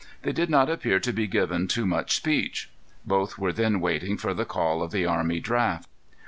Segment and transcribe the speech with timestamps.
[0.23, 2.71] They did not appear to be given, to much speech.
[3.05, 5.87] Both were then waiting for the call of the army draft.